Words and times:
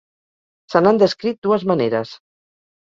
Se 0.75 0.81
n'han 0.85 1.03
descrit 1.05 1.43
dues 1.49 1.69
maneres. 1.75 2.19